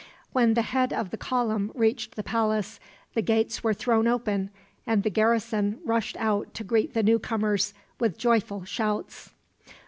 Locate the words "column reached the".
1.17-2.23